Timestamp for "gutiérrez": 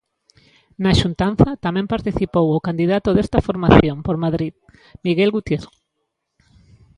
5.35-5.75